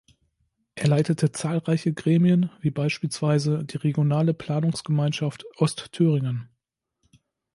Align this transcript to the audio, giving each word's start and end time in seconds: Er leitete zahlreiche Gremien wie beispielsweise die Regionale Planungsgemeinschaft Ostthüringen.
Er 0.73 0.87
leitete 0.87 1.31
zahlreiche 1.31 1.93
Gremien 1.93 2.49
wie 2.59 2.71
beispielsweise 2.71 3.63
die 3.63 3.77
Regionale 3.77 4.33
Planungsgemeinschaft 4.33 5.45
Ostthüringen. 5.57 6.49